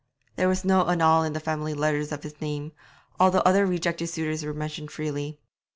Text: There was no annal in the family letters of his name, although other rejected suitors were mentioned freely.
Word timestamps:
There 0.35 0.47
was 0.49 0.65
no 0.65 0.87
annal 0.89 1.21
in 1.21 1.33
the 1.33 1.39
family 1.39 1.75
letters 1.75 2.11
of 2.11 2.23
his 2.23 2.41
name, 2.41 2.71
although 3.19 3.41
other 3.45 3.67
rejected 3.67 4.07
suitors 4.07 4.43
were 4.43 4.51
mentioned 4.51 4.89
freely. 4.89 5.39